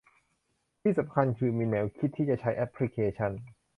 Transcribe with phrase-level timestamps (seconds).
[0.81, 3.31] ที่สำคัญคือมีแนวคิดที่จะใช้แอพลิเคชัน